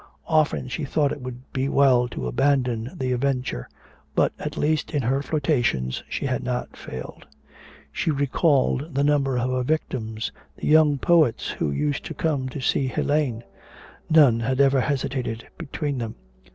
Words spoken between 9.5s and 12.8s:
her victims, the young poets who used to come to